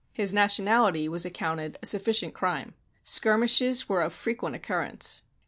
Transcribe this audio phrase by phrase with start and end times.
[0.11, 2.73] His nationality was accounted a sufficient crime.
[3.03, 5.21] Skirmishes were of frequent occurrence.